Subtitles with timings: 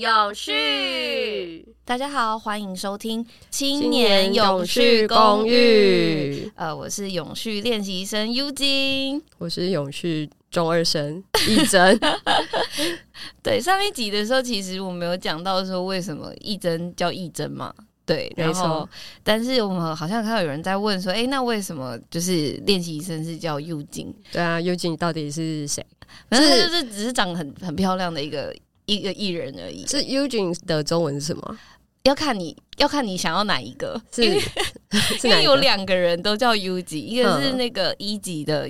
[0.00, 1.66] 永续。
[1.84, 6.52] 大家好，欢迎收听青青年年永永续续公公寓寓。
[6.56, 9.22] 呃，我是永续练习生 U 金。
[9.38, 11.98] 我是永续中二生一真，
[13.42, 17.72] 对，上一集的时候，其实我没有讲到说为什么一真叫一真嘛。
[18.04, 18.88] 对，然后没错，
[19.24, 24.14] 但是我们好像看到有人在问说，哎、那为什么就是练习生是叫 U 金？
[24.30, 25.84] 对啊，幽静到底是谁？
[26.28, 28.54] 然后他是就是只是长得很很漂亮的一个
[28.86, 29.86] 一个艺人而已。
[29.86, 31.58] 是 Eugene 的中文是什么？
[32.04, 34.40] 要看你要看你想要哪一个，是因为
[35.18, 35.42] 是因？
[35.42, 38.68] 有两个人都叫 U 级，一个是嗯那个一级的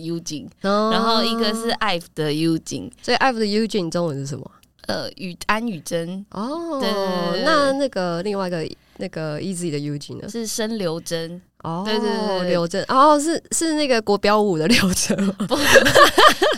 [0.62, 4.50] 哦然后一个是 IVE 的 U 金，所以 F 的 Eugene 中文是什么？
[4.86, 6.80] 呃，雨安雨珍哦，
[7.44, 8.66] 那那个另外一个
[8.98, 10.28] 那个 Easy 的 Eugene 呢？
[10.30, 12.48] 是申刘真，哦，对对对对。
[12.50, 15.34] 刘真，哦，是是那个国标舞的刘真吗，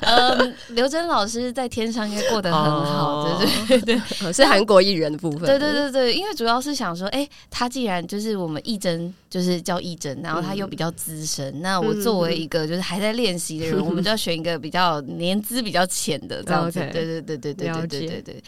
[0.03, 0.37] 呃，
[0.71, 3.43] 刘真老师在天上应该过得很好，哦。
[3.67, 5.41] 对对对 哦是韩国艺人的部分。
[5.41, 16.79] 对对对对，因为主要是想说，哎、他既然就是我们艺真就是叫艺真，然后他又比较资深，那我作为一个就是还在练习的人，我们就要选一个比较年资比较浅的这样子。
[16.93, 18.43] 对对对对对对对对对，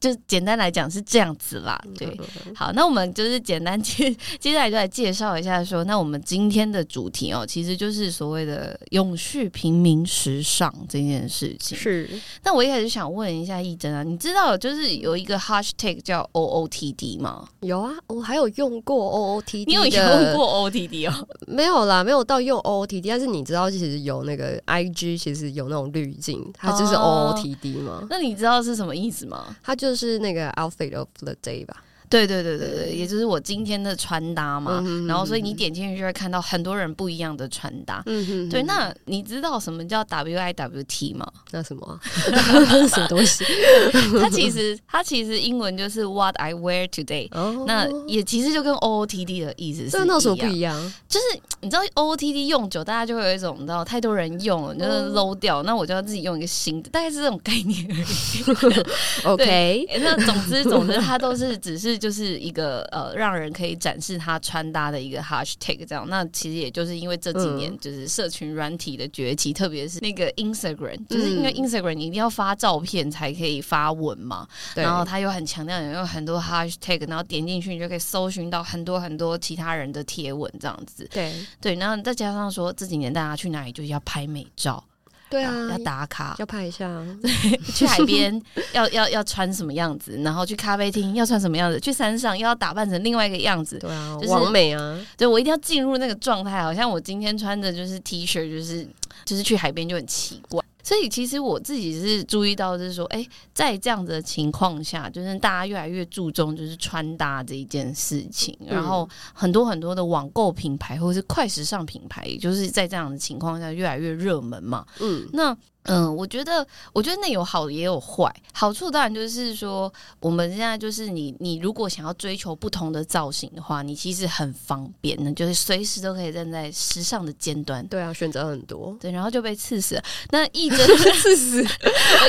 [0.00, 1.80] 就简单来讲是这样子啦。
[1.96, 2.18] 对，
[2.54, 11.76] 好，那我们就是简单接接下来就来介绍一下说，那我们今天的主题哦，其实就是所谓的永续平民时尚这件事情。
[11.76, 12.08] 是
[12.42, 17.48] 那我一开始想问一下义珍啊，你知道就是有一个 hashtag 叫 OOTD 吗？
[17.60, 21.28] 有啊，我还有用过 OOTD，你有用过 OOTD 哦？
[21.46, 28.06] 没有啦，没有到用 OOTD，但是你知道其实有那个 IG，其实有那种滤镜，它就是哦 OOTD 吗？
[28.10, 29.56] 那你知道是什么意思吗？
[29.62, 31.82] 它就是那个 outfit of the day 吧？
[32.08, 34.80] 对对对对对，也就是我今天的穿搭嘛。
[34.84, 38.02] 嗯然后，所以你点进去就会看到很多人不一样的穿搭。
[38.06, 41.26] 嗯哼对，那你知道什么叫 WIWT 吗？
[41.52, 41.98] 那什么啊、
[42.88, 43.44] 什么东西？
[44.20, 47.28] 它其实它其实英文就是 What I wear today。
[47.32, 50.74] 哦，那也其实就跟 OOTD 的意思是这那有什么不一样？
[51.08, 51.26] 就是
[51.60, 59.24] 你知道 OOTD 用久，大家就会有一种你知道太多人用了，就是哦 low 掉，那我就要自己用一个新的，大概是这种概念而已。
[59.24, 66.06] OK，欸那总之总之，它都是只是就是一个呃，让人可以展示他穿搭的一个 hashtag 这样。
[66.08, 67.78] 那其实也就是因为这几年嗯。
[67.80, 74.82] 就是社群软体的崛起，特别是那个 Instagram，就是因为嗯 Instagram 你一定要发照片才可以发文嘛，对。
[74.82, 81.08] 然后他又很强调有很多 hashtag，然后点进去你就可以搜寻到很多很多其他人的贴文这样子。
[81.12, 81.32] 对。
[81.60, 84.82] 对，然后再加上说这几年大家去哪里就是要拍美照，
[85.28, 86.88] 对啊，要打卡，要拍一下，
[87.74, 88.40] 去海边
[88.72, 93.78] 要要要穿什么样子，然后去咖啡厅要穿什么样子，去山上又要打扮成另外一个样子。
[93.78, 98.86] 对啊，就是完美啊，对我一定要进入那个状态，好像我今天穿的就是 T 恤，就是
[99.24, 100.62] 就是去海边就很奇怪。
[100.86, 114.86] 所以其实我自己是注意到，就是说，哎、在这样子的情况下，就是大家越来越注重就是穿搭这一件事情，然后很多很多的网购品牌或者是快时尚品牌，也就是在这样的情况下越来越热门嘛。
[115.00, 115.52] 嗯，那
[115.86, 118.32] 嗯，我觉得，我觉得那有好也有坏。
[118.52, 127.86] 好处当然就是说，我们现在就是你，你如果想要追求不同的造型的话，你其实很方便的，就是随时都可以站在时尚的尖端。
[127.86, 130.02] 对啊，选择很多，对，然后就被刺死了。
[130.30, 131.62] 那 一针刺死，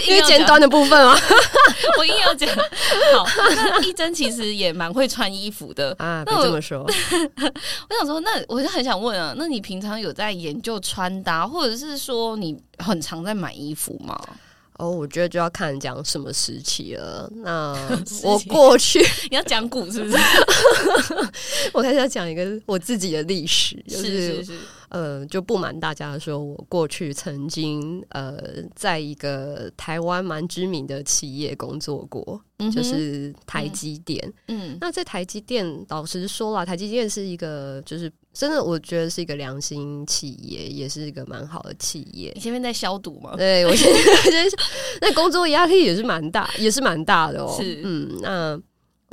[0.08, 1.18] 因为尖端的部分啊，
[1.98, 3.26] 我硬要讲好。
[3.56, 5.96] 那一针其实也蛮会穿衣服的。
[5.98, 14.18] 啊，那这么说，我想说，那我就很想问啊，那你平常有在研究穿搭，或者是说你很常在买衣服吗？
[14.78, 17.28] 哦，我觉得就要看讲什么时期了。
[17.38, 17.76] 那
[18.24, 19.00] 我过去，
[19.32, 20.18] 你要讲古是不是？
[21.74, 24.60] 我开始要讲一个我自己的历史，就是是是。
[24.90, 28.38] 呃，就不瞒大家说，我过去曾经呃，
[28.76, 34.34] 在一个台湾蛮知名的企业工作过，嗯就是台积电。
[34.48, 42.40] 嗯那在台积电，老实说啦，台积电是一个，就是真的，我觉得是一个良心企业，也是一个蛮好的企业你。
[42.42, 43.34] 前面在消毒吗？
[43.38, 44.56] 对我现在就是，
[45.02, 47.54] 那工作压力也是蛮大，也是蛮大的哦。
[47.60, 48.62] 是嗯，那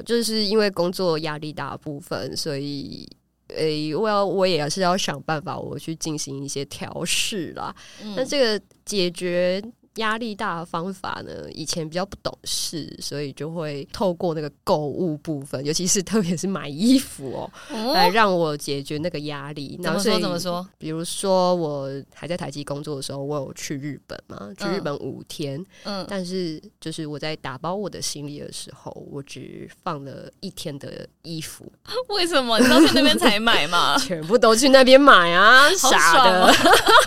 [0.04, 3.08] 就是因为工作压力大部分，所以。
[3.56, 7.74] 诶、我要我也是要想办法，我去进行一些调试啦。
[8.02, 9.62] 嗯那这个解决
[9.96, 17.50] 压力大的方法呢，以前比较不懂事，所以就会透过那个购物部分，尤其是特别是买衣服哦，
[17.92, 19.78] 来哦，让我解决那个压力。
[19.82, 20.66] 怎么说怎么说？
[20.78, 31.70] 比如说我还在台积工作的时候，我有去日本嘛，去日嗯本五天，嗯，但是就是我在打包我的行李的时候，我只放了一天的衣服，
[32.08, 33.96] 为什么你都去那边才买嘛？
[34.02, 36.52] 全部都去那边买啊，傻的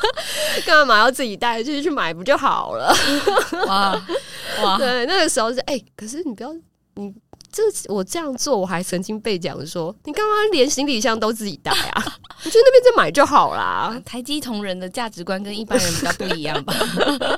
[0.65, 1.61] 干嘛要自己带？
[1.61, 2.76] 就是去买不就好了。
[3.67, 4.01] 哇
[4.63, 6.53] 哇，对，那个时候是哎、可是你不要
[6.95, 7.13] 你。
[7.49, 12.03] 这我这样做，我还曾经被讲说，你干嘛连行李箱都自己带啊？
[12.43, 13.99] 你去那边再买就好啦。
[14.05, 16.75] 台积同仁的价值观跟一般人比较不一样吧？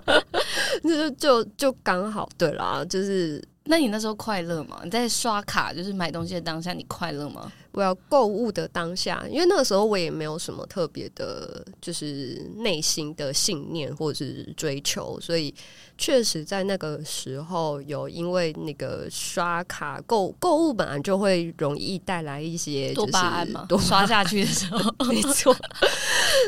[0.84, 4.82] 就就就刚好对啦，就是那你那时候快乐吗？
[4.84, 7.50] 你在刷卡就是买东西的当下，你快乐吗？
[7.72, 15.54] 我要购物的当下，因为那个时候我也没有什么特别的，就是内心的信念或者是追求，所以
[15.98, 25.56] 确实在那个时候有因为那个刷卡购购物本来就会容易带来一些多就是巴胺嘛，多刷下去的时候， 没错，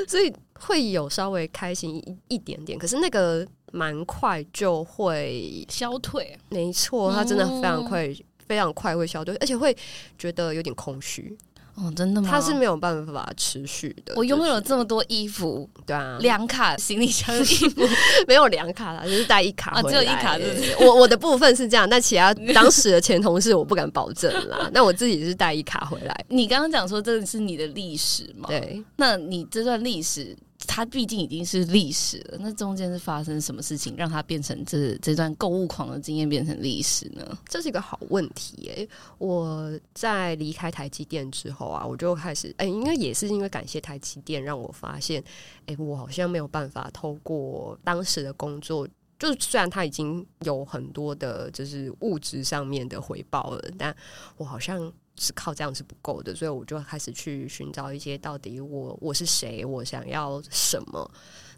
[0.07, 6.37] 所以会有稍微开心一一点点，可是那个蛮快就会，消退。
[6.49, 8.13] 没错，它真的非常快。
[8.51, 9.73] 非常快会消退，而且会
[10.17, 11.33] 觉得有点空虚，
[11.75, 12.27] 哦，真的吗？
[12.29, 14.13] 它是没有办法持续的。
[14.17, 17.87] 我拥有就是这么多衣服，对啊，两卡行李箱的衣服，
[18.27, 19.81] 没有两卡啦，就是带一卡啊。
[19.83, 24.69] 只有一卡是我我的部分是这样，但其他当时的前同事我不敢保证啦。
[24.73, 26.25] 那我自己是带一卡回来。
[26.27, 30.35] 你刚刚讲说这是你的历史嘛？，对，那你这段历史，
[30.73, 37.37] 它毕竟已经是历史了，那中间是发生什么事情让它变成这这段购物狂的经验变成历史呢？
[37.49, 38.87] 这是一个好问题耶、
[39.17, 45.21] 我在离开台积电之后啊，我就开始，哎、应该也是因为感谢台积电，让我发现，
[45.65, 48.87] 哎、我好像没有办法透过当时的工作。
[49.21, 53.95] 就虽然他已经有很多的，就是物质上面的回报了，但
[54.35, 61.11] 我好像是靠这样是不够的，所以我就开始去寻找一些到底我我是谁，我想要什么。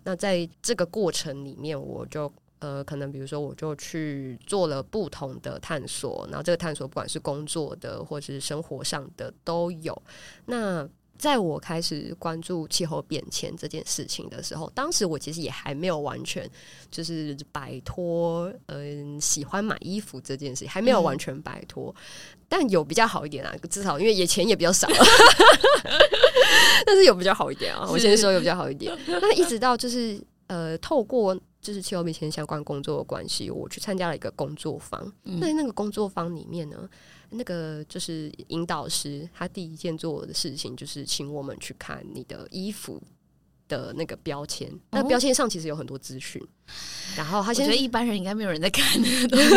[0.03, 2.29] 那在这个过程里面，我就
[2.59, 10.03] 呃，可能比如说，我就去做了不同的探索，然后这个探索不管是工作的或者是生活上的都有。
[10.47, 10.85] 那
[11.23, 16.45] 在我开始关注气候变迁这件事情的时候，当时我其实也还没有完全
[16.91, 21.95] 就是摆脱嗯、喜欢买衣服这件事情，还没有完全摆脱，
[22.49, 24.85] 但有比较好一点啊，至少因为也钱也比较少，
[26.85, 27.87] 但是有比较好一点啊。
[27.89, 35.01] 我先说有比较好一点，那一直到就是呃，透过就是气候变迁相关工作的关系，我去参加了一个工作坊。
[35.23, 35.39] 嗯。
[35.39, 36.89] 那那个工作坊里面呢，
[37.33, 43.01] 那个就是引导师，他第一件做的事情就是请我们去看你的衣服
[43.67, 44.71] 的那个标签。
[44.91, 46.41] 那标签上其实有很多资讯，
[47.17, 49.55] 然后他觉得一般人应该没有人在看那个东西，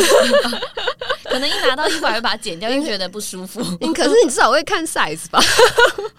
[1.29, 3.61] 可能一拿到衣服还会把它剪掉，因为觉得不舒服。
[3.81, 5.41] 你可是你至少会看 size 吧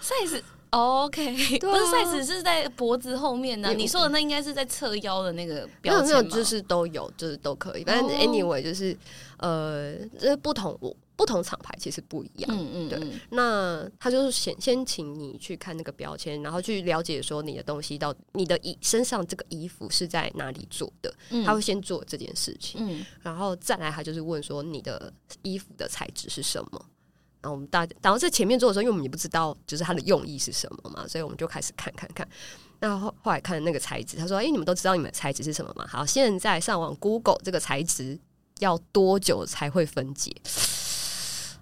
[0.00, 0.40] ？size
[0.70, 7.84] OK，啊不是 size 是在脖子后面呢、你你说的那应该是在侧腰的那个没有没有，就是都有，就是都可以。
[7.84, 8.94] 反正哦 anyway 就是
[9.38, 12.48] 呃，这不同我不同厂牌其实不一样。
[12.48, 25.12] 对嗯嗯对，那他就是先先请你去看那个标签，然后去了解说你的东西到你的衣身上这个衣服是在哪里做的，嗯他会先做这件事情，嗯然后再来他就是问说你的
[25.42, 26.86] 衣服的材质是什么。
[27.40, 32.28] 然后我们大，然后在前面做的时候，因为我们也不知道就是它的用意是什么嘛，所以我们就开始看看看。
[32.80, 35.86] 那后后来看那个材质，他说：“哎、你们都知道你们的材质是什么吗？
[35.88, 38.18] 好，现在上网 Google 这个材质
[38.58, 40.34] 要多久才会分解？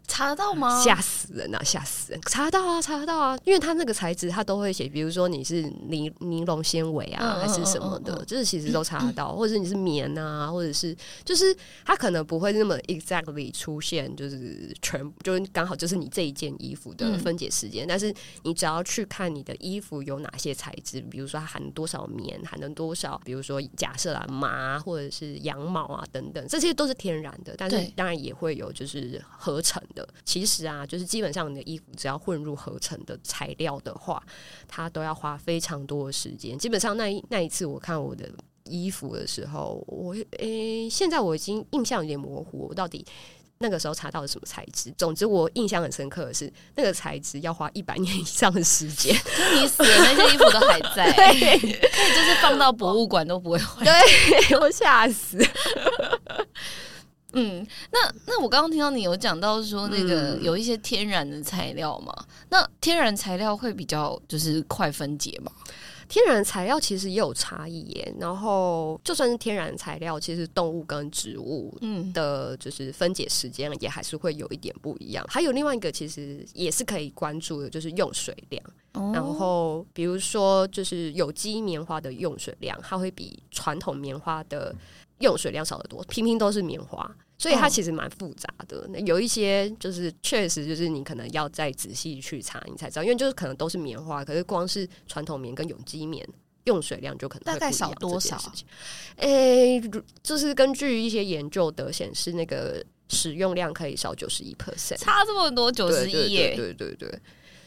[0.08, 0.82] 查得到吗？
[0.82, 1.62] 吓死人啊！
[1.62, 2.20] 吓死人！
[2.22, 30.08] 查得到啊，查得到啊，因为它那个材质它都会写，比如说你是尼尼龙纤维啊，嗯还是什么的，就是其实都查得到， 或者是你是棉啊，或者是就是它可能不会那么 exactly 出现，就是全就是刚好就是你这一件衣服的嗯分解时间，但是你只要去看你的衣服有哪些材质，比如说它含多少棉，含了多少，比如说假设啊麻或者是羊毛啊等等，这些都是天然的，但是当然也会有就是合成的。
[30.24, 34.22] 其实啊，就是基本上你的衣服只要混入合成的材料的话，
[34.68, 36.56] 它都要花非常多的时间。
[36.56, 38.30] 基本上那一那一次我看我的
[38.62, 43.04] 衣服的时候，我诶、现在我已经印象有点模糊，我到底。
[43.58, 44.92] 那个时候查到了什么材质？
[44.98, 49.16] 总之，我印象很深刻的是，那个材质要花一百年以上的时间。
[49.34, 53.82] 就你死了，那些衣服都还在， 可以就是放到博物馆都不会坏。
[53.82, 55.38] 对我吓死。
[57.32, 62.14] 嗯，那那我刚刚听到你有讲到说那个嗯有一些天然的材料嘛，
[62.50, 65.52] 那天然材料会比较就是快分解嘛？
[66.08, 68.14] 天然材料其实也有差异耶。
[68.20, 75.26] 然后，就算是天然材料，其实动物跟植物嗯，的就是分解时间也还是会有一点不一样。
[75.28, 78.62] 还有另外一个，其实也是可以关注的，就是用水量。
[78.92, 84.72] 哦然后，比如说，就是有机棉花的用水量，它会比传统棉花的
[85.18, 86.02] 用水量少得多。
[86.04, 88.86] 拼拼都是棉花，所以它哦其实蛮复杂的。
[88.90, 96.26] 那有一些就是确实就是你可能要再仔细去查，你才知道，因为就是可能都是棉花，可是光是传统棉跟有机棉。
[96.64, 98.36] 用水量就可能大概少多少
[99.18, 107.20] 诶、如就是根据一些研究的显示，那个使用量可以少九十一 percent，差这么多，九十一耶，对对对对。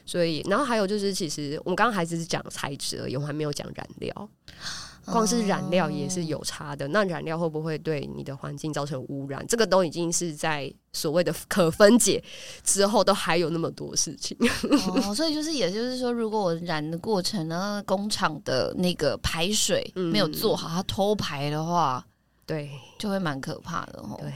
[0.05, 4.29] 所以，然后还有就是，其实我们刚刚还只是讲材质而已，我们还没有讲燃料。
[5.11, 6.87] 光是染料也是有差的。
[6.89, 9.45] 那染料会不会对你的环境造成污染？
[9.47, 12.23] 这个都已经是在所谓的可分解
[12.63, 14.37] 之后，都还有那么多事情。
[15.03, 22.05] 哦，所以就是，也就是说，如果我染的过程呢，工厂的那个排水嗯没有做好，它偷排的话，
[22.45, 24.17] 对就会蛮可怕的哦。
[24.19, 24.31] 对，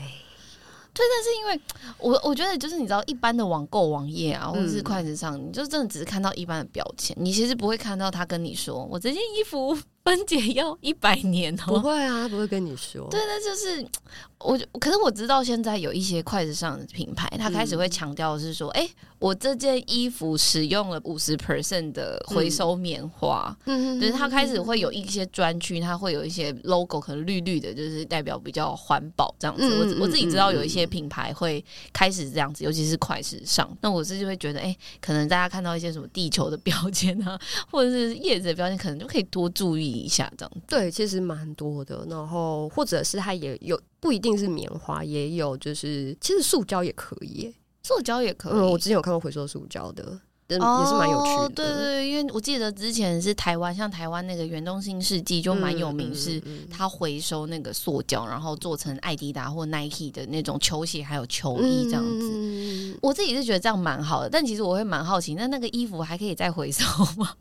[0.93, 1.59] 但是因为
[1.97, 11.79] 我我觉得就是你知道，一般的网购网页啊，或者是嗯快时尚，你就真的只是看到一般的标签，你其实不会看到他跟你说，我这件衣服分解要一百年哦 不哦。
[11.79, 13.07] 会啊，不会跟你说。
[13.09, 13.85] 对，那就是
[14.39, 18.85] 我，可是我知道现在有一些快时尚的品牌，它开始会强调是说，哎、
[19.19, 29.63] 我这件衣服使用了五十 percent 的回收棉花，嗯就是它开始会有一些专区，它会有一些 logo，可能绿绿的，就是代表比较环保这样子。
[29.63, 33.65] 嗯嗯我我自己知道有一些嗯嗯品牌会开始这样子，尤其是快时尚。
[33.79, 37.39] 那我自己会觉得，哎、可能大家看到一些什么地球的标签啊，
[37.71, 40.61] 或者是叶子的标签，可能就可以多注意一下这样子。
[40.67, 42.05] 对，其实蛮多的。
[42.09, 47.53] 然后或者是它也有不一定是棉花，也有就是其实塑胶也可以。
[47.83, 51.43] 塑胶也可以，嗯，我之前有看过回收塑胶的，但也是蛮有趣的。
[51.43, 51.51] 哦。
[51.53, 62.31] 对对对，因为我记得之前是台湾，像台湾那个远东新世纪就蛮有名，是嗯嗯嗯它回收那个塑胶，然后做成艾迪达或 Nike 的那种球鞋还有球衣这样子。
[62.33, 66.85] 嗯我自己是觉得这样蛮好的，但其实我会蛮好奇，那那个衣服还可以再回收
[67.17, 67.35] 吗？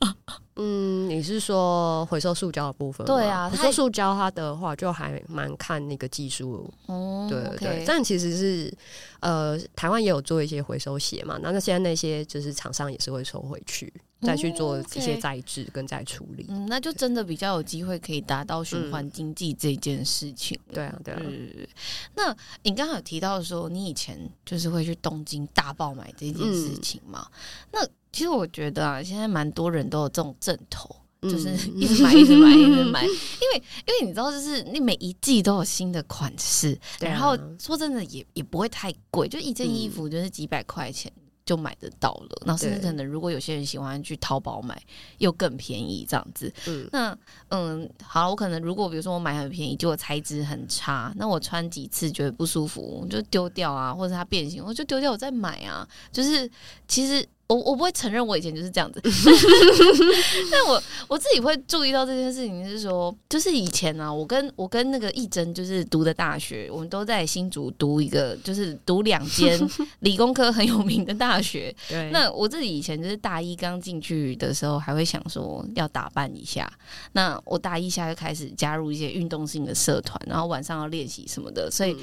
[0.57, 3.07] 嗯，你是说回收塑胶的部分？
[3.07, 7.85] 对啊回收塑胶它的话就还蛮看那个技术，哦对对对。
[7.87, 8.75] 但其实是
[9.21, 13.93] 呃，台湾也有做一些回收鞋嘛，那那现在那些就是厂商也是会收回去，
[14.23, 16.47] 再去做哦一些再制跟再处理。
[16.49, 20.59] 嗯，那就真的比较有机会可以达到循环经济这件事情。
[20.73, 21.67] 对啊，对啊，嗯，
[22.15, 27.27] 那你刚刚有提到说你以前就是会去东京大爆买这件事情嘛？
[27.73, 30.97] 那其实我觉得啊，现在蛮多人都有这种阵头。
[31.23, 41.13] 就是嗯一直买，一直买，一直买， 因为因为你知道，就是你每一季都有新的款式，然后说真的也也不会太贵，就一件衣嗯服就是几百块钱
[41.45, 42.43] 就买得到了。
[42.47, 44.81] 然后甚至可能如果有些人喜欢去淘宝买，
[45.19, 46.53] 又更便宜这样子。
[46.67, 47.17] 嗯那
[47.49, 55.87] 嗯，好，我可能如果比如说我买很便宜，结果材质很差，那我穿几次觉得不舒服，我就丢掉啊，或者它变形，我就丢掉，我再买啊。
[56.11, 56.51] 就是
[56.87, 59.01] 其实我我不会承认我以前就是这样子，
[60.51, 69.61] 但我我自己会注意到这件事情，是说，就是以前呢、啊，我跟我跟那个义珍就是读的大学，我们都在新竹读一个，就是读两间
[70.01, 76.71] 理工科很有名的大学， 对，那我自己以前就是大一刚进去的时候，还会想说要打扮一下。
[77.13, 81.71] 那我大一下就开始加入一些运动性的社团，然后晚上要练习什么的。
[81.71, 81.99] 所以嗯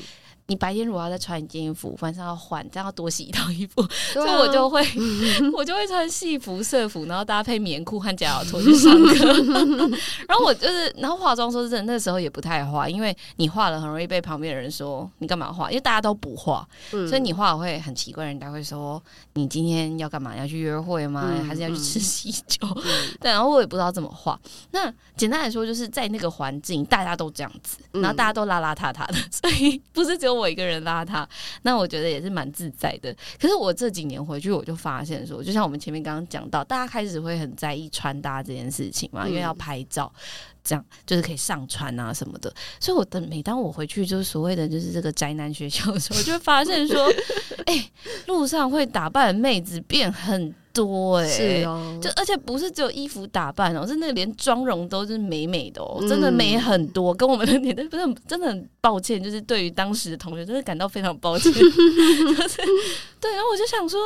[0.49, 4.81] 你白天如果要再穿一件衣服，晚上要换，这样要多洗一套衣服， 所以我就会
[5.55, 9.33] 我就会穿戏服、社服，然后搭配棉裤和假脚拖去上课。
[10.27, 16.67] 然后我就是，然后化妆说真的，那时候也不太化，因为你化了很容易被旁边的人说你干嘛化，因为大家都不化。
[16.91, 19.01] 嗯所以你化会很奇怪，人家会说
[19.33, 20.35] 你今天要干嘛？
[20.35, 21.29] 要去约会吗？
[21.29, 22.67] 嗯还是要去吃喜酒？
[22.75, 22.83] 嗯
[23.19, 24.39] 对，然后我也不知道怎么化。
[24.71, 31.27] 那简单来说，就是在那个环境，大家都这样子，嗯然后大家都邋邋遢遢的，所以不是只有我一个人拉他。
[31.63, 33.13] 那我觉得也是蛮自在的。
[33.39, 40.12] 可是我这几年回去，我就发现说，就像我们前面刚刚讲到，大家开始会很在意穿搭这件事情嘛，因为要拍照。
[40.62, 47.12] 这样就是可以上传啊什么的，所以我的每当我回去就是所谓的就是这个宅男学校的时候，我就会发现说，
[47.65, 47.89] 哎、
[48.27, 56.07] 路上会打扮的妹子变很多哎、是哦，就而且不是只有衣服打扮哦，是那个连妆容都是美美的哦，嗯。
[56.07, 61.71] 真的美很多，跟我们的年代不是很真的很抱歉，就是对于当时的同学真的感到非常抱歉， 就是
[63.19, 64.00] 对，然后我就想说，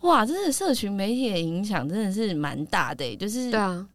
[0.00, 3.86] 哇，真的社群媒体的影响真的是蛮大的、欸，就是对啊，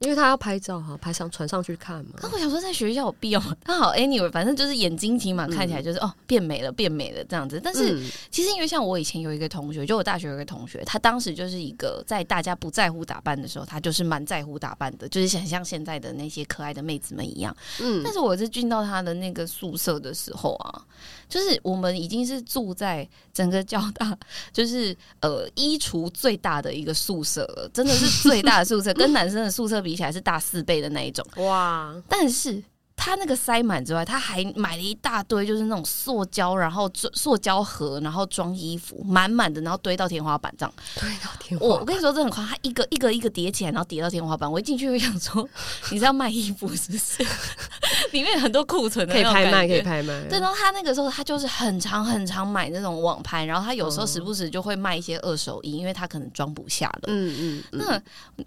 [0.00, 2.12] 因为他要拍照哈，拍上传上去看嘛。
[2.22, 3.56] 那我想说，在学校有必要吗？
[3.66, 7.60] 那好，anyway，反正就是眼睛起码看起来就是、哦变美了，变美了这样子。
[7.62, 17.54] 但是、嗯其实因为像我以前有一个同学，就我大学有一个同学，他当时就是一个在大家不在乎打扮的时候，他就是蛮在乎打扮的，就是很像现在的那些可爱的妹子们一样。
[17.80, 20.84] 嗯但是我是进到他的那个宿舍的时候啊，
[21.28, 24.16] 就是我们已经是住在整个交大，
[24.52, 31.24] 就是呃衣橱最大的一个宿舍了，真的是最大的宿舍， 跟男生的宿舍比起来是大四倍的那一种。
[31.36, 32.62] 哇，但是
[32.98, 40.70] 他他那个塞满之外，他还买了一大堆，就是那种塑胶，然后塑胶盒，然后装衣服，满满的，然后堆到天花板上。
[41.00, 44.50] 堆到天花我我跟你说，这很夸张，他一个一个一个叠起来，然后叠到天花板。
[44.52, 45.48] 我一进去，我想说，
[45.90, 47.24] 你是要卖衣服是不是？
[48.12, 50.28] 里面很多库存的，可以拍卖，可以拍卖。
[50.28, 57.04] 对，然后他那个时候他就是很常很常买那种网拍，然后他有时候时不时就会卖一些二手衣，因为他可能装不下了。
[57.06, 57.64] 嗯嗯。
[57.72, 57.98] 那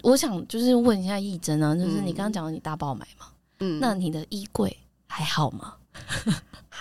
[0.02, 3.26] 我想就是问一下易真啊，就是你刚刚讲的你大爆买吗？
[3.26, 3.32] 嗯。
[3.80, 4.76] 那你的衣柜
[5.06, 5.74] 还好吗？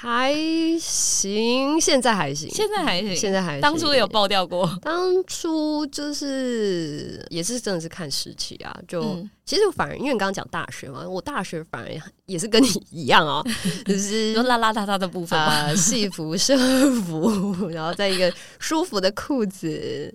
[0.01, 0.33] 还
[0.79, 3.61] 行，现在还行，现在还行，现在还。
[3.61, 11.89] 当初有爆掉过，当初就是也是真的是看时期啊，就其实反而因为你刚刚讲大学嘛，我大学反而
[12.25, 13.45] 也是跟你一样哦，
[13.85, 16.57] 就是邋邋遢遢的部分啊，戏服、社
[17.01, 20.11] 服， 然后在一个舒服的裤子。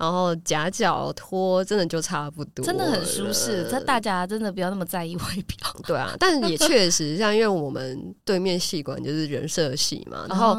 [0.00, 3.68] 然后夹脚拖真的就差不多，真的很舒适。
[3.70, 5.76] 这大家真的不要那么在意外表。
[5.86, 10.54] 对啊，但也确实，像因为我们对面戏馆就是人设系嘛，然后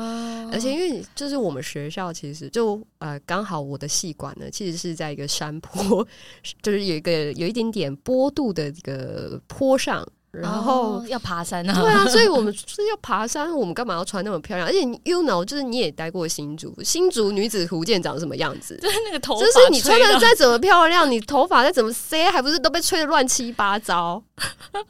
[0.51, 6.07] 而且因为就是我们学校其实就呃刚好我的系馆呢，其实是在一个山坡，
[6.63, 10.07] 就是有一个有一点点坡度的这个坡上。
[10.31, 14.65] 然后要爬山啊，对啊，所以我们 是要爬山，我们干嘛要穿那么漂亮？
[14.67, 18.77] 而且 you know，就是你也待过新竹，新竹女子图鉴长什么样子？
[18.81, 24.23] 就是那个头发，就是你穿的再怎么漂亮，你头发再怎么塞，还不是都被吹的乱七八糟？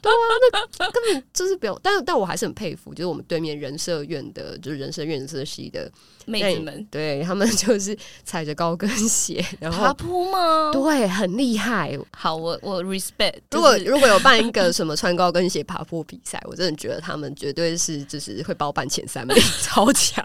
[0.00, 1.78] 对啊，那根本就是不用。
[1.82, 5.90] 但但我还是很佩服，就是我们对面人社院的，就是人社院社系的。
[6.24, 10.70] 妹子们，对他们 就是踩着高跟鞋，然后爬坡吗？
[10.72, 11.98] 对，很厉害。
[12.12, 13.40] 好，我我 respect。
[13.50, 20.24] 如果如果有办一个什么穿高跟鞋爬坡比赛，我真的觉得他们绝对是就是会包办前三名， 超强。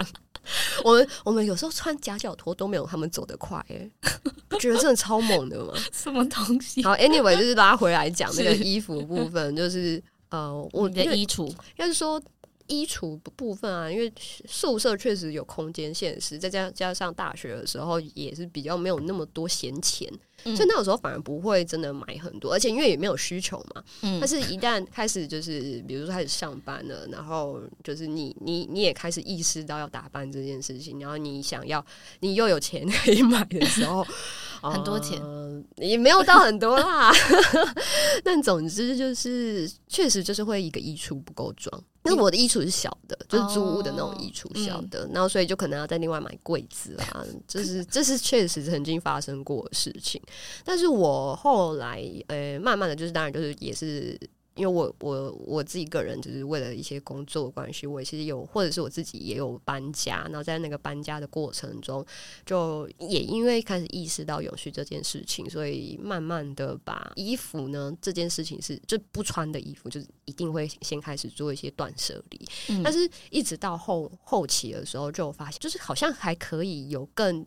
[0.84, 3.90] 我们我们有时候穿夹脚拖都没有他们走得快，哎，
[4.60, 5.74] 觉得真的超猛的吗？
[5.92, 6.84] 什么东西？
[6.84, 12.22] 好，anyway，就是拉回来讲那个衣服部分，就是呃，我的衣橱，要是说。
[12.68, 14.12] 衣橱部分啊，因为
[14.46, 20.08] 宿舍确实有空间限制，再加加上大学的时候也是比较没有那么多闲钱，
[20.44, 23.84] 所以那个时候反而不会真的买很多，而且因为也没有需求嘛。
[24.02, 31.84] 嗯，但是一旦开始就是比如说开始上班了，然后就是你你你也开始意识到要打扮这件事情，然后你想要
[32.20, 34.06] 你又有钱可以买的时候，
[34.62, 35.22] 很多钱
[35.78, 37.12] 也没有到很多啦。
[38.24, 41.84] 但总之就是确实就是会一个衣橱不够装。
[42.10, 50.22] 因为我的衣橱是小的，就是租屋的那种衣橱小的，然后所以就可能要再另外买柜子啊，就是这是确实曾经发生过的事情。
[50.64, 54.20] 但是我后来呃，慢慢的就是当然就是也是。
[54.58, 62.06] 因为我我我自己个人就是为了一些工作关系，我其实有或者是我自己也有搬家，然后在那个搬家的过程中，
[62.46, 72.48] 就也因为开始意识到永续这件事情，所以慢慢的把衣服呢这件事情是就不穿的衣服，就是一定会先开始做一些断舍离。
[72.84, 77.46] 但是一直到后后期的时候，就发现就是好像还可以有更。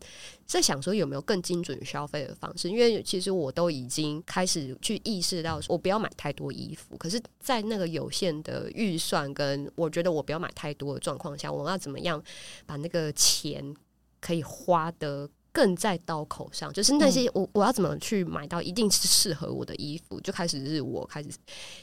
[0.58, 6.96] 在想说有没有更精准消费的方式，因为其实我都已经开始去意识到，我不要买太多衣服。
[6.96, 12.22] 可是，在那个有限的预算跟我觉得我不要买太多的状况下，我要怎么样
[12.66, 13.74] 把那个钱
[14.20, 15.28] 可以花的？
[15.52, 21.28] 更在刀口上，就是那些我我要怎么去买到一定是适合我的衣服，就开始是我开始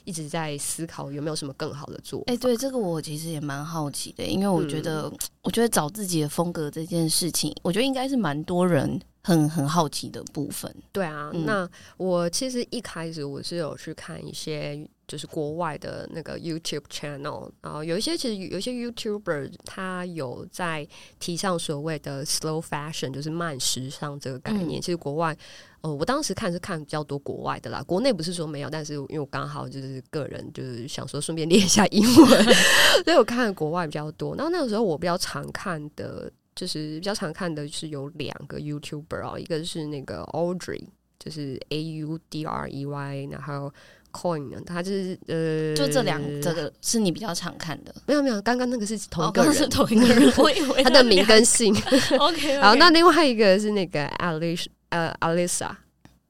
[0.04, 2.24] 一直在思考有没有什么更好的做。
[2.28, 10.74] 哎，对这个我其实也蛮好奇的，因为我觉得我觉得找自己的风格这件事情，我觉得应该是蛮多人很很好奇的部分。
[10.92, 14.88] 对啊，那我其实一开始我是有去看一些。
[15.08, 20.86] 就是国外的那个 YouTube channel，然后有一些其实有一些 YouTuber 他有在
[21.18, 24.82] 提倡所谓的 slow fashion，就是慢时尚这个概念。
[24.82, 25.38] 其实国外，
[25.80, 32.44] 呃，我当时看是看比较多国外的啦，国内不是说没有，但是因为我刚好就是个人就是想说顺便练一下英文，
[33.06, 34.36] 所以我看国外比较多。
[34.36, 40.84] 然后那个时候我比较常看的，就是比较常看的是有两个 YouTuber 哦，一个是那个 Audrey，
[41.18, 43.74] 就是 A U D R E Y，然后。
[44.18, 44.60] Coin 呢？
[44.66, 47.94] 他就是呃，就这两这个是你比较常看的？
[48.08, 50.34] 没有没有，刚刚那个是同一个人，是同一个人。
[50.38, 51.76] 我以为 他的名跟姓。
[52.20, 55.70] OK， 好，那另外一个是那个 Alice 呃 Alisa，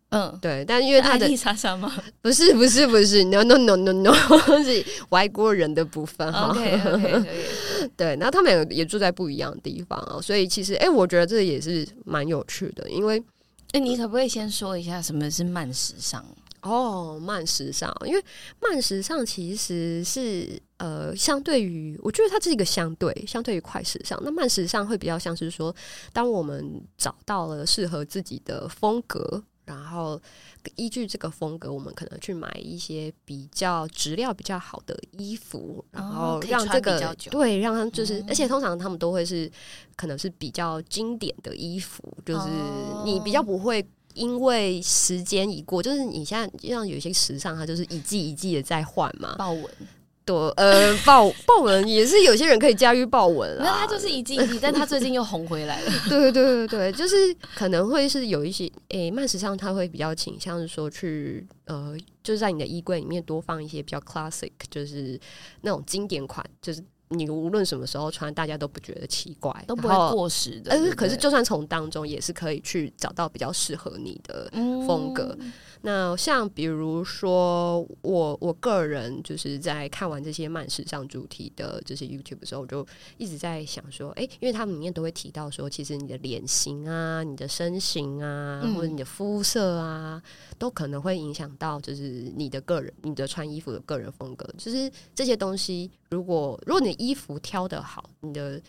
[0.09, 1.93] 嗯，对，但因为他的莎莎吗？
[2.21, 4.13] 不是不是不是，no no no no no，
[4.63, 6.31] 是外国人的部分。
[6.31, 7.25] OK OK，
[7.95, 13.21] 对，然后他们也也住在不一样的地方啊，所以其实哎，我觉得这也是蛮有趣的，因为
[13.73, 16.23] 哎，你可不可以先说一下什么是慢时尚？
[16.67, 18.23] 哦，慢时尚，因为
[18.59, 24.19] 慢时尚其实是呃，相对于我觉得它是一个相对，相对于快时尚。
[24.23, 25.75] 那慢时尚会比较像是说，
[26.13, 30.21] 当我们找到了适合自己的风格，然后
[30.75, 39.51] 依据这个风格，我们可能去买一些比较质量比较好的衣服，然后让这个对让他就是，而且通常他们都会是
[39.95, 42.47] 可能是比较经典的衣服，就是
[43.03, 43.85] 你比较不会
[44.17, 49.63] 因为时间已过，就是你现在像有些时尚，它就是一季一季的在换嘛，豹纹。
[50.25, 53.63] 对，呃，豹 豹纹也是有些人可以驾驭豹纹啊。
[53.63, 55.91] 那它就是一季一季，但它最近又红回来了。
[56.09, 57.15] 对对对对对，就是
[57.55, 65.17] 可能会是有一些诶，慢时尚它会比较倾向是说去呃，就是在你的衣柜里面多放一些比较 classic，就是
[65.61, 70.71] 那种经典款，就是你无论什么时候穿，大家都不觉得奇怪，都不会过时的。
[70.71, 74.49] 呃，可是就算从当中也是可以去找到比较适合你的
[74.85, 75.37] 风格。
[75.87, 82.85] 那像比如说我我个人就是在看完这些慢时尚主题的这些 YouTube 的时候，我就
[83.17, 90.21] 一直在想说，哎，因为他们里面都会提到说，其实你的脸型啊、你的身形啊，或者你的肤色啊，
[90.59, 94.45] 都可能会影响到就是你的个人、你的穿衣服的个人风格。
[94.57, 98.61] 就是这些东西，如果如果你的衣服挑得好，你的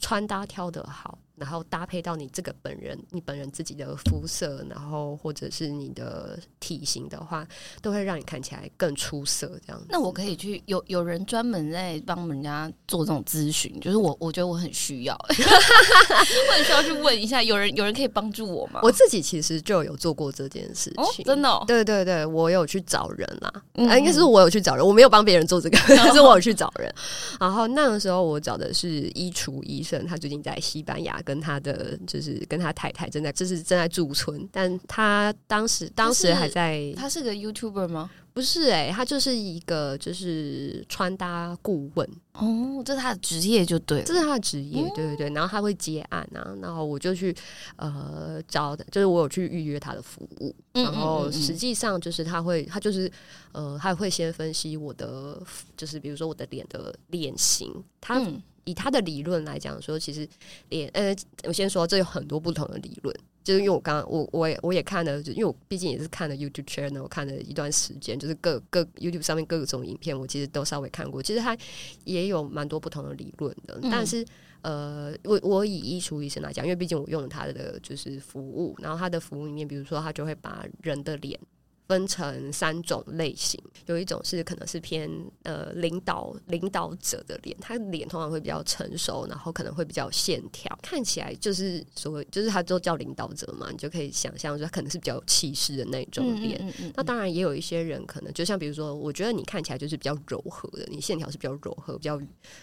[0.00, 1.16] 穿搭挑得好。
[1.36, 7.44] 然后搭配到你这个本人，你本人自己的肤色，然后或者是你的体型的话，
[7.82, 9.58] 都会让你看起来更出色。
[9.66, 18.78] 这样，那我可以去有有人专门在帮人家做这种咨询，就是我我觉得我很需要， 我很需要去问一下，有人有人可以帮助我吗？
[18.84, 23.52] 我自己其实就有做过这件事情，真的，对对对，我有去找人啦，
[23.88, 25.76] 啊，应该是我有去找人，我没有帮别人做这个，
[26.14, 26.94] 是我有去找人。
[27.40, 31.20] 然后那个时候我找的是衣橱医生，他最近在西班牙。
[31.24, 36.92] 跟他的就是跟他太太正在就是正在驻村，但他当时当时还在。
[36.96, 38.10] 他是个 YouTuber 吗？
[38.32, 45.30] 不是哎，他就是一个就是穿搭顾问哦，这是他的职业就对，这是他的职业，对对对。
[45.30, 47.32] 然后他会接案啊，然后我就去
[47.76, 53.08] 呃找，就是我有去预约他的服务，然后实际上就是他会，他就是
[53.52, 55.40] 呃他会先分析我的，
[55.76, 58.20] 就是比如说我的脸的脸型，他。
[58.64, 60.28] 以他的理论来讲，说其实
[60.68, 71.22] 脸呃，我先说这有很多不同的理论，就是因为我刚刚我我也我也看了，因为我毕竟也是看了 YouTube channel，我看了一段时间，就是各各 YouTube 上面各种影片，我其实都稍微看过。
[71.22, 71.56] 其实他
[72.04, 74.24] 也有蛮多不同的理论的，但是
[74.62, 81.38] 呃，我我以医厨医生来讲，因为毕竟我用了他的就是服务，然后他的服务里面，比如说他就会把人的脸。
[81.86, 85.10] 分成三种类型，有一种是可能是偏
[85.42, 96.72] 呃领导领导者的脸，他脸通常会比较成熟，然后可能会比较线条，看起来就是所谓就是他都叫领导者嘛，你就可以想象说他可能是比较有气势的那种脸。
[96.96, 102.18] 那当然也有一些人可能就像比如说，我觉得你看起来就是比较柔和的，你线条是比较柔和，比较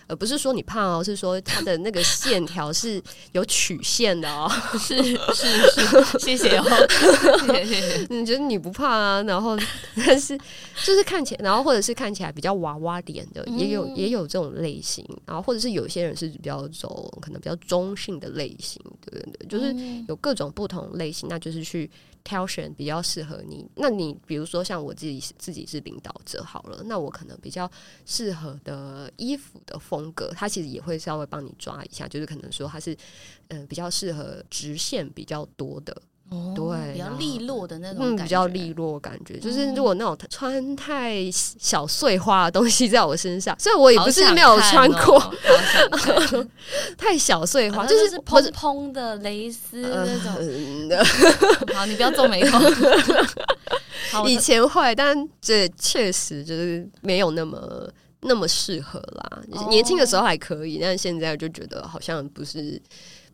[0.08, 3.02] 呃不是说你胖哦，是说他的那个线条是
[3.34, 6.64] 有曲线的哦， 是是是，谢谢哦，
[7.46, 9.11] 谢 谢谢谢， 你觉得你不胖啊？
[9.24, 9.58] 然后，
[9.96, 10.38] 但是
[10.86, 15.04] 就是看起来，然后或者是看起来比较娃娃脸的，也有也有这种类型。
[15.26, 19.74] 然后或者是有些人是比较走可能比较中性的类型，对对对，就是
[20.08, 21.90] 有各种不同类型，那就是去
[22.24, 23.68] 挑选比较适合你。
[23.76, 27.70] 那你比如说像我自己自己是领导者好了，那我可能比较
[28.06, 32.96] 适合的衣服的风格，它其实也会稍微帮你抓一下，就是可能说它是
[33.50, 35.96] 嗯比较适合直线比较多的。
[36.32, 36.61] 对，比较
[37.22, 45.34] 利落的那种，嗯，比较利落感觉，就是如果那种穿太小碎花的东西在我身上，所以我也不是没有穿过，
[46.98, 50.34] 太小碎花，就是蓬蓬的蕾丝那种。
[51.76, 52.60] 好，你不要皱眉头。
[54.28, 57.88] 以前会，但这确实就是没有那么
[58.22, 59.42] 那么适合啦。
[59.70, 62.82] 年轻的时候还可以，但是现在就觉得好像不是。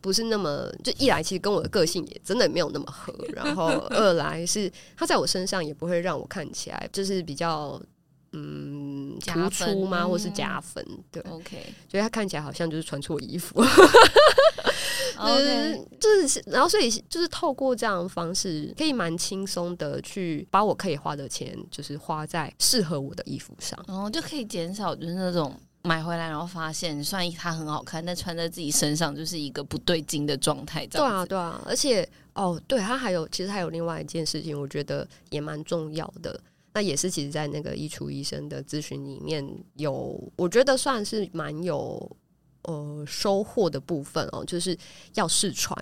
[0.00, 7.80] 不是那么，就一来其实跟我的个性也真的没有那么合， 然后二来是他在我身上也不会让我看起来就是比较
[8.32, 10.84] 嗯突出吗，或是加分？
[11.10, 11.56] 对，OK，
[11.90, 13.60] 所以他看起来好像就是穿错衣服，
[15.18, 25.58] 嗯，就是然后所以就是透过这样的方式，可以蛮轻松的去把我可以花的钱，就是花在适合我的衣服上，然后就可以减少就是那种。
[25.88, 30.86] 买回来，然后发现虽然它很好看，但穿在自己身上就是一个不对劲的状态。
[30.86, 36.38] 对啊，对啊，而且哦，对，它还有其实还有另外一件事情，我觉得也蛮重要的。
[36.74, 39.42] 那也是其实，在那个衣橱医生的咨询里面
[39.76, 42.16] 有，我觉得算是蛮有
[42.64, 44.76] 呃收获的部分哦，就是
[45.14, 45.74] 要试穿。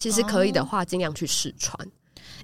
[0.00, 1.78] 其实可以的话，尽量去试穿。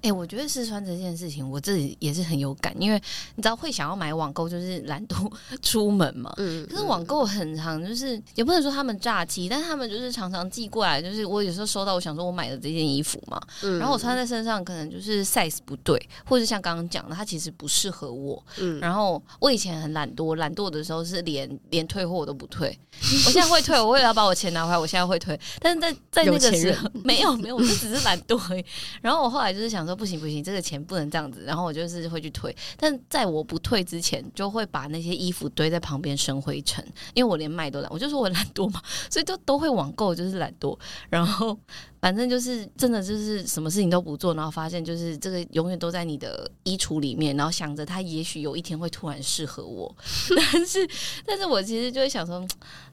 [0.03, 3.01] 哎、我觉得试穿这件事情，我自己也是很有感，因为
[3.37, 5.31] 你知道会想要买网购，就是懒惰
[5.63, 6.33] 出门嘛。
[6.37, 18.43] 嗯可是网购很常，就是也不能说他们诈欺，但他们就是常常寄过来，就是我有时候收到，我想说我买的这件衣服嘛，嗯然后我穿在身上可能就是 size 不对，或者像刚刚讲的，它其实不适合我。
[18.59, 22.79] 嗯然后我以前很懒惰，懒惰的时候是连连退货我都不退，
[23.27, 25.39] 我现在会退，我为了要把我钱拿回来，我现在会退。
[25.61, 28.65] 但是在在那个时候没有没有，我就只是懒惰而已。
[29.01, 32.55] 然后我后来就是想说，不行不行，这个钱不能这样子，然后我就是会去退。
[32.77, 40.77] 但在我不退之前，就会把那些衣服堆在旁边生灰尘，因为我连卖都懒，我就说我懒惰嘛，所以就都会网购，就是懒惰。
[41.09, 41.57] 然后
[42.01, 49.95] 反正就是真的就是什么事情都不做，然后发现就是这个永远都在你的衣橱里面，然后想着它也许有一天会突然适合我，
[50.53, 50.89] 但是
[51.25, 52.45] 但是我其实就会想说，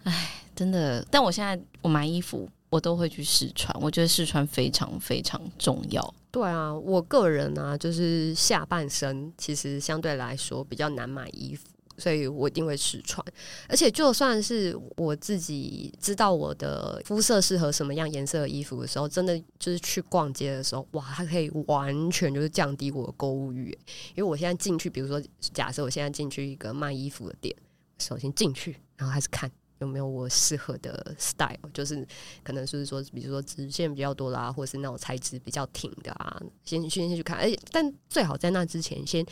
[0.04, 2.48] 哎，真的，但我现在我买衣服。
[2.78, 6.13] 我都会去试穿，我觉得试穿非常非常重要。
[6.30, 11.68] 对啊，我个人啊，就是下半身其实相对来说比较难买衣服。
[12.00, 13.26] 所以我一定会试穿，
[13.68, 23.76] 而且就算是我自己知道我的肤色适合什么样颜色的衣服的时候，真的就是去逛街的时候，哇，它可以完全就是降低我的购物欲。
[24.13, 27.56] 因为我现在进去，比如说假设我现在进去一个卖衣服的店，
[27.98, 32.06] 首先进去，然后开始看有没有我适合的 style，就是
[32.44, 37.38] 可能就是说，比如说直线比较多啦，或者是那种材质比较挺的啊，先先先去看。
[37.38, 39.26] 而且，但最好在那之前先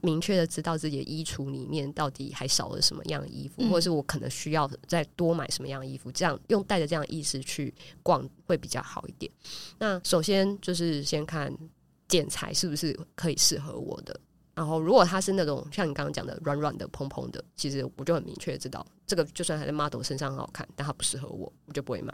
[0.00, 9.30] 明确的知道自己的衣橱里面到底还少了什么样的衣服，嗯或者是我可能需要再多买什么样的衣服，这样用带着这样的意识去逛会比较好一点。
[9.78, 11.56] 那首先就是先看
[12.08, 14.20] 剪裁是不是可以适合我的。
[14.54, 22.12] 然后，如果它是那种像你刚刚讲的软软的、蓬蓬的，其实我就很明确知道，这个就算还在 model 身上很好看，但它不适合我，我就不会买。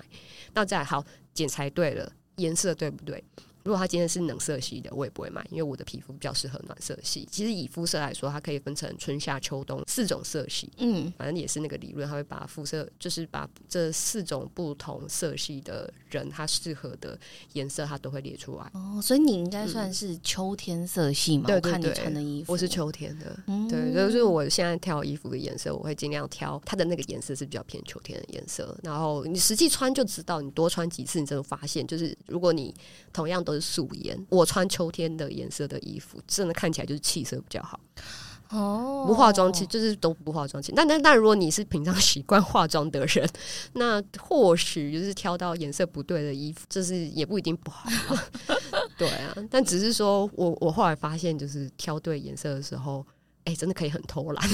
[0.55, 3.23] 那再好，剪裁对了，颜色对不对？
[3.69, 7.29] 如果它今天是冷色系的，我也不会买，因为我的皮肤比较适合暖色系。
[7.31, 17.19] 其实以肤色来说，它可以分成春夏秋冬四种色系，嗯，反正也是那个理论，它会把肤色，就是把这四种不同色系的人，他适合的
[17.53, 18.71] 颜色，它都会列出来。
[18.73, 21.45] 哦，所以你应该算是秋天色系嘛？
[21.55, 28.75] 我看你对对对穿的衣服，我是秋天的，嗯对，就是我现在挑衣服的颜色，我会尽量挑它的那个颜色是比较偏秋天的颜色。
[28.83, 32.75] 然后你实际穿就知道，你多穿几次，你真的发现，就是如果你
[33.13, 37.79] 同样都是素颜，我穿秋天的颜色的衣服，真的看起来就是气色比较好。
[38.51, 40.63] 哦，不化妆，其实就是都不化妆。
[40.63, 43.29] 其实，但但但如果你是平常习惯化妆的人，
[43.75, 48.23] 那或许就是挑到颜色不对的衣服，就是也不一定不好嘛。
[48.97, 53.05] 对啊，但只是说我我后来发现，就是挑对颜色的时候，
[53.45, 54.49] 哎、真的可以很偷懒。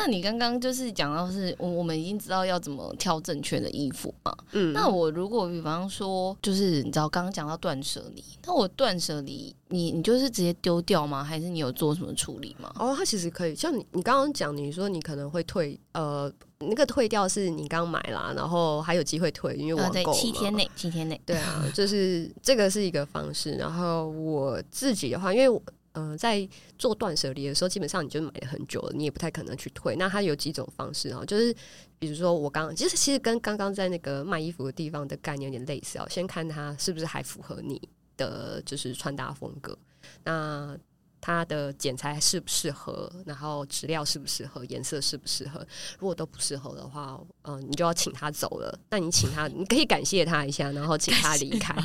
[0.00, 4.34] 那你刚刚就是讲到是我我们已经知道要怎么挑正确的衣服嘛？
[4.52, 11.22] 嗯，那我如果比方说，就是你知道刚刚讲到断舍离，那我断舍离，你你就是直接丢掉吗？
[11.22, 12.72] 还是你有做什么处理吗？
[12.76, 21.20] 哦，它其实可以，像你你刚刚讲，你说你可能会退，呃，那个退掉是你刚买啦，然后还有机会退，因为呃，对网购，嘛七天内，七天内。
[21.26, 23.52] 对啊，就是这个是一个方式。
[23.52, 25.60] 然后我自己的话，因为
[25.92, 26.48] 嗯在
[26.78, 29.96] 做断舍离的时候，基本上你就买了很久了，你也不太可能去退。
[29.96, 31.54] 那它有几种方式啊，就是
[31.98, 37.80] 比如说我刚其实其实跟刚刚在那个卖衣服的地方的概念有点类似啊，先看它是不是还符合你
[38.16, 39.76] 的就是穿搭风格，
[40.24, 40.76] 那。
[41.22, 45.60] 它的剪裁适不适合，然后质料适不适合，颜色适不适合？
[45.98, 48.80] 如果都不适合的话，嗯、你就要请他走了。
[48.88, 51.76] 那你请他，你可以感谢他一下，然后请他离开。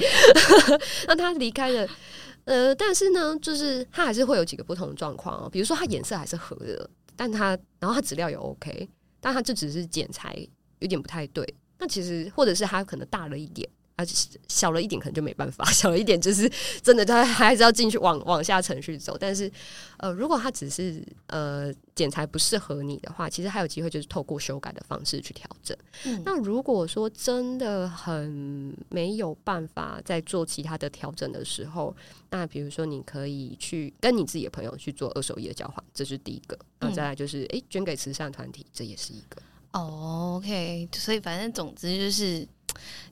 [1.06, 1.86] 那他离开了，
[2.46, 5.50] 呃，但是呢，就是它还是会有几个不同的状况哦。
[5.50, 8.88] 比如说，它颜色还是合的，但它然后它质量也 OK，
[9.20, 10.36] 但它这只是剪裁
[10.80, 11.46] 有点不太对。
[11.78, 13.70] 那其实或者是它可能大了一点。
[13.96, 14.06] 啊，
[14.48, 19.18] 小了一点可能就没办法， 小了一点就是真的，他还是要进去往往下程序走。
[19.18, 19.50] 但是，
[19.98, 25.78] 呃，如果他只是呃剪裁不适合你的话，其实还有机会就是透过修改的方式去调整。
[26.06, 31.96] 嗯那如果说真的很没有办法再做其他的调整的时候，
[32.32, 36.58] 那比如说你可以去跟你自己的朋友去做二手衣的交换，这是第一个。
[36.80, 39.42] 那嗯再来就是诶、捐给慈善团体，这也是一个。
[39.72, 42.48] 哦，OK，所以反正总之就是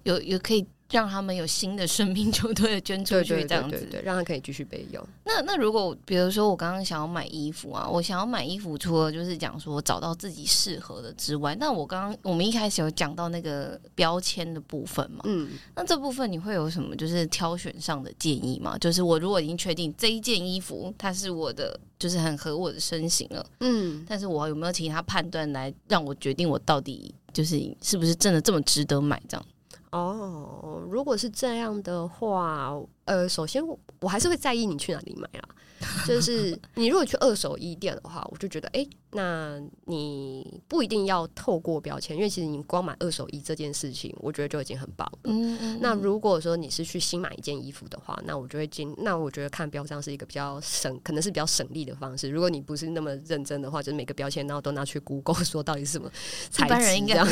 [0.03, 3.77] 有有可以让他们有新的生命， 就对了，捐出去这样子。
[3.77, 5.03] 对对对，让他可以继续备用。
[5.23, 18.77] 那那如果比如说我刚刚想要买衣服啊，我想要买衣服，除了就是讲说找到自己适合的之外，那我刚刚我们一开始有讲到那个标签的部分嘛，嗯，那这部分你会有什么就是挑选上的建议吗？
[18.77, 29.45] 就是我如果已经确定这一件衣服它是我的，就是很合我的身形了，嗯，但是我有没有其他判断来让我决定我到底就是是不是真的这么值得买这样？
[29.93, 32.73] 哦，如果是这样的话，
[33.05, 33.61] 呃，首先
[33.99, 35.49] 我还是会在意你去哪里买啦。
[36.07, 45.19] 就是你如果去二手衣店的话，我就觉得，哎，那你不一定要透过标签，因为其实你光买二手衣这件事情，我觉得就已经很棒了。
[45.25, 45.79] 嗯嗯。
[45.81, 48.95] 那如果说你是去新买一件衣服的话，那我就会进。
[48.99, 52.29] 那我觉得看标章是一个比较省，可能是比较省力的方式。
[52.29, 56.09] 如果你不是那么认真的话，就是每个标签然后都拿去 Google 说到底是什么
[56.49, 57.27] 材质这样。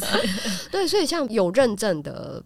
[0.70, 2.44] 对，所以像有认证的。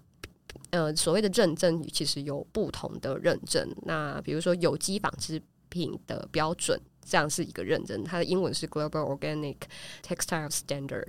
[0.70, 3.68] 呃，所谓的认证其实有不同的认证。
[3.82, 9.56] 那比如说有机纺织品的标准，这样是一个认证，它的英文是 Global Organic
[10.02, 11.08] Textile Standard。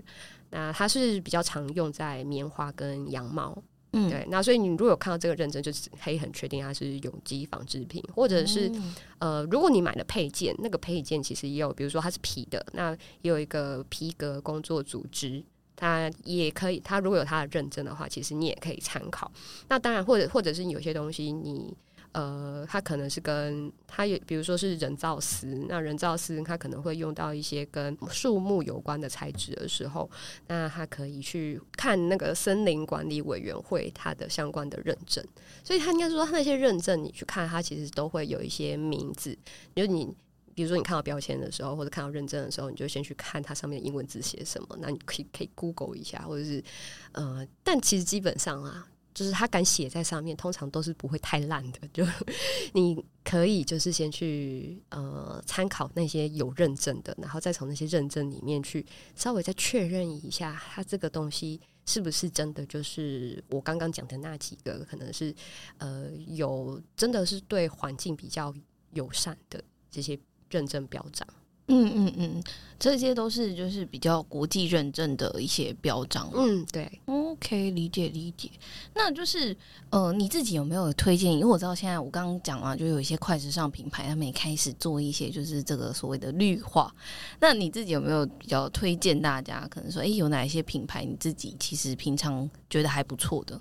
[0.49, 3.57] 那它是比较常用在棉花跟羊毛。
[3.93, 4.25] 嗯，对。
[4.29, 8.71] 那所以你如果有看到这个认证，就是可以很确定它是有机纺织品，或者是
[9.19, 15.43] 呃，如果你买的配件，那个配件其实也有，比如说它是皮的，那也有一个皮革工作组织。
[15.81, 19.31] 它也可以，它如果有它的认证的话，其实你也可以参考。
[19.67, 21.75] 那当然，或者或者是有些东西，你
[22.11, 30.07] 呃，它可能是跟它有，比如说是人造丝，那人造丝它可能会用到一些跟树木有关的材质的时候，
[30.45, 35.25] 那它可以去看那个森林管理委员会它的相关的认证。
[35.63, 39.35] 所以它应该说，它那些认证你去看，它其实都会有一些名字，
[39.75, 40.15] 就你。
[40.55, 44.77] 比如说，你看到标签的时候，或者看到认证的时候，你就先去看它上面的英文字写什么。
[44.79, 46.63] 那你可以可以 Google 一下，或者是
[47.13, 51.79] 呃，但其实基本上啊，就是他敢写在上面，通常都是不会太烂的。
[51.93, 52.05] 就
[52.73, 58.85] 你可以就是先去呃参考那些有认证的，然后再从那些认证里面去
[59.15, 65.33] 稍微再确认一下，它这个东西是不是真的就是我刚刚讲的那几个，可能是
[65.77, 68.53] 呃有真的是对环境比较
[68.93, 70.19] 友善的这些。
[70.51, 71.27] 认证标章，
[71.67, 72.43] 嗯嗯嗯，
[72.77, 78.51] 这些都是就是比较国际认证的一些标章，嗯，对，OK，理解理解。
[78.93, 79.55] 那就是
[79.89, 81.31] 呃，你自己有没有推荐？
[81.31, 86.93] 因为我知道现在我刚刚讲了，就有一些快时尚品牌，他们也开始做一些就是这个所谓的绿化。
[87.39, 89.65] 那你自己有没有比较推荐大家？
[89.69, 93.59] 可能说，哎，有哪一些品牌你自己其实平常觉得还不错的？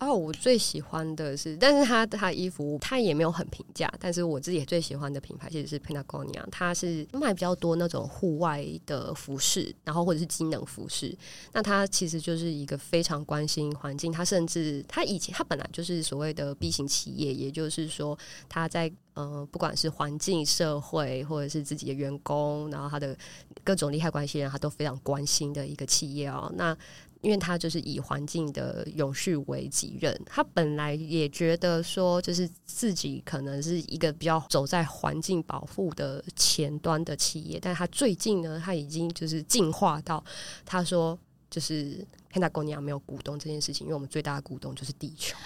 [0.00, 11.14] 哦，我最喜欢的是，但是他他衣服他也没有很平价，但是我自己最喜欢的品牌其实是 Patagonia，它是卖比较多那种户外的服饰，然后或者是机能服饰。
[11.52, 23.14] 那它其实就是一个非常关心环境，它甚至它以前它本来就是所谓的 B 型企业，也就是说它在呃不管是环境、社会或者是自己的员工，然后它的
[23.62, 26.50] 各种利害关系人，他都非常关心的一个企业哦。
[26.56, 26.74] 那
[27.22, 40.24] 因为他就是以环境的永续为己任，他本来也觉得说，就是自己可能是一个比较走在环境保护的前端的企业，但他最近呢，他已经就是进化到
[40.64, 41.18] 他说，
[41.50, 45.36] 就是佩纳公尼亚没有股东这件事情，因为我们最大的股东就是地球，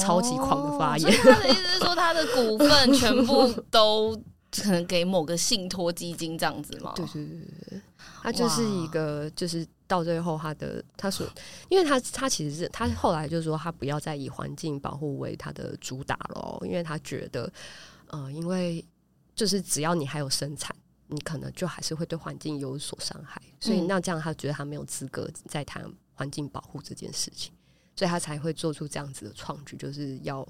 [0.00, 1.12] 超级狂的发言。
[1.22, 4.16] 他的意思是说，他的股份全部都
[4.50, 6.92] 可能给某个信托基金这样子吗？
[6.96, 7.80] 对对对对，
[8.22, 9.66] 他就是一个就是。
[9.90, 11.26] 到最后，他的他说，
[11.68, 17.52] 因为他他其实是他后来就是说，他不要再以环境保护为他的主打了，因为他觉得，
[18.06, 18.86] 呃，因为
[19.34, 20.74] 就是只要你还有生产，
[21.08, 27.52] 你可能就还是会对环境有所伤害，所以那这样他觉得他没有资格再谈环境保护这件事情，
[27.96, 30.46] 所以他才会做出这样子的创举，就是要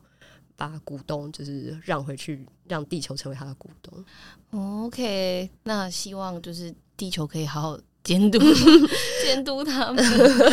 [0.55, 4.05] 把股东就是让回去，让地球成为他的股东。
[4.85, 7.81] OK，那希望就是地球可以好好。
[8.03, 8.39] 监督
[9.25, 10.03] 监督他们，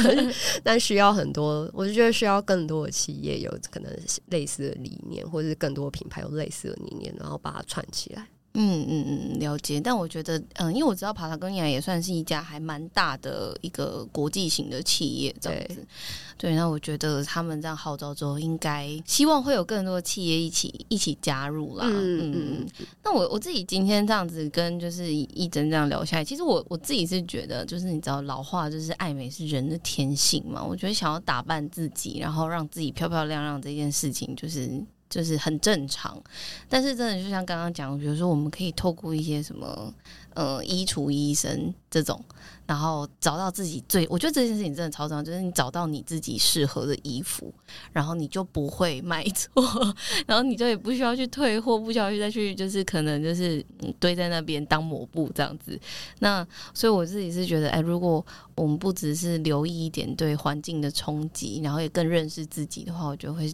[0.64, 3.92] 但需要很多，我就觉得需要更多的企业有可能
[4.28, 8.28] 类似的理念，或者是更多品牌有类似的理念，然后把它串起来。
[8.60, 9.80] 嗯嗯嗯，了解。
[9.80, 15.86] 但我觉得，嗯，因为我知道帕塔哥尼亚也算是一家还蛮大的一个国际型的企业，这样子。
[16.38, 21.86] 对，那我觉得他们这样号召之后，应该希望会有更多的企业一起一起加入啦。
[21.88, 22.86] 嗯嗯嗯。
[23.04, 30.64] 那我我自己今天这样子跟就是一真这样聊下来，其实我我自己是觉得，就是你知道老话就是爱美是人的天性嘛。
[30.64, 34.84] 我觉得想要打扮自己，然后让自己漂漂亮亮这件事情，就是。
[35.10, 36.22] 就是很正常，
[36.68, 39.94] 但是真的就像刚刚讲，比如说我们可以透过一些什么
[40.34, 42.24] 呃衣橱医生这种，
[42.66, 47.54] 然后找到自己最，我觉得这件事情真的超重要，就是你找到你自己适合的衣服，
[47.94, 49.52] 然后你就不会买错，
[50.28, 53.66] 然后你就也不需要去退货，不需要去再去就是可能就是
[54.00, 55.80] 堆在那边当抹布这样子。
[56.20, 58.24] 那所以我自己是觉得，哎，如果
[58.56, 63.54] 我们不只是留意一点对环境的冲击，然后也更认识自己的话，我觉得会。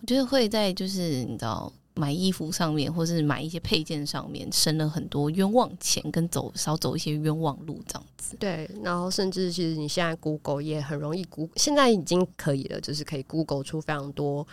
[0.00, 8.36] 我觉得会在就是你知道买衣服上面，或是买一些配件上面省了很多冤枉钱，跟走少走一些冤枉路这样子。
[8.38, 14.46] 对，然后甚至其实你现在 Google 也很容易，Google 现在已经可以了，就是可以 Google 出非常多。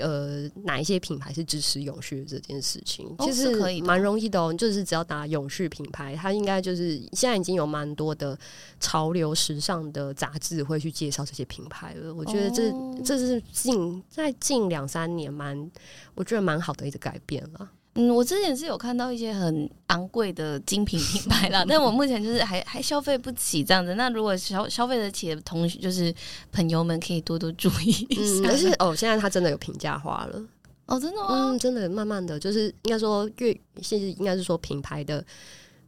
[0.00, 3.14] 呃，哪一些品牌是支持永续这件事情？
[3.20, 4.52] 其实可以蛮容易的哦。
[4.52, 8.38] 就是只要打永续品牌，它应该就是现在已经有蛮多的
[8.80, 12.14] 潮流时尚的杂志会去介绍这些品牌了。
[12.14, 12.72] 我觉得这
[13.04, 15.70] 这是近在近两三年蛮，
[16.14, 17.70] 我觉得蛮好的一个改变了。
[18.00, 23.96] 嗯，我之前是有看到一些很昂贵的精品品牌啦， 但我目前就是还还消费不起这样子。
[23.96, 26.14] 那如果消消费得起的同学，就是
[26.52, 28.48] 朋友们可以多多注意一下。
[28.48, 30.40] 但是哦，现在它真的有平价化了
[30.86, 31.26] 哦，真的吗？
[31.30, 35.24] 嗯，真的慢慢的就是应该说越现在应该是说品牌的。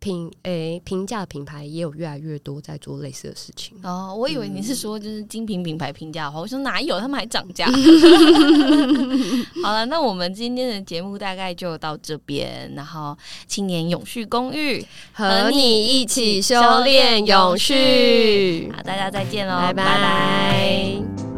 [0.00, 4.12] 品诶，平价品牌也有越来越多在做类似的事情哦。
[4.18, 7.66] 我以为你是说就是精品品牌平价的话，我说哪有，他们还涨价。
[9.62, 12.72] 好了，那我们今天的节目大概就到这边。
[12.74, 18.72] 然后，青年永续公寓和你一起修炼永续。
[18.74, 21.29] 好，大家再见喽，拜拜。